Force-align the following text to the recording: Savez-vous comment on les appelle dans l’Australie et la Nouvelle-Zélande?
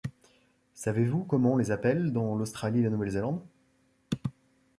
Savez-vous 0.73 1.25
comment 1.25 1.53
on 1.53 1.57
les 1.57 1.69
appelle 1.69 2.11
dans 2.11 2.35
l’Australie 2.35 2.79
et 2.79 2.83
la 2.85 2.89
Nouvelle-Zélande? 2.89 3.45